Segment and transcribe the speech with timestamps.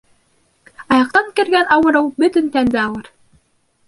[0.95, 3.11] Аяҡтан кергән ауырыу бөтөн тәнде алыр.